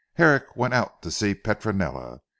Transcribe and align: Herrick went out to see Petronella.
Herrick 0.13 0.55
went 0.57 0.73
out 0.73 1.03
to 1.03 1.11
see 1.11 1.35
Petronella. 1.35 2.21